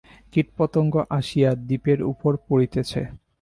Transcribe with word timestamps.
কীটপতঙ্গ 0.33 0.93
আসিয়া 1.17 1.49
দীপের 1.67 1.99
উপর 2.11 2.31
পড়িতেছে। 2.47 3.01